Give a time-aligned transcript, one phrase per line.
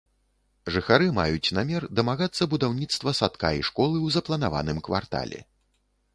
[0.77, 5.39] Жыхары маюць намер дамагацца будаўніцтва садка і школы ў запланаваным квартале.